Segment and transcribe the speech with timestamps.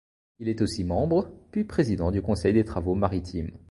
[0.39, 3.51] Il est aussi membre puis président du Conseil des travaux maritimes.